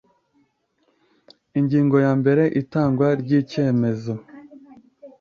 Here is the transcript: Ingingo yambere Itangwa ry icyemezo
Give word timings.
Ingingo 1.59 1.95
yambere 2.05 2.43
Itangwa 2.61 3.07
ry 3.21 3.29
icyemezo 3.39 4.13